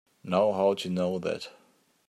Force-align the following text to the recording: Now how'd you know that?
Now 0.23 0.51
how'd 0.53 0.83
you 0.83 0.89
know 0.89 1.19
that? 1.19 1.49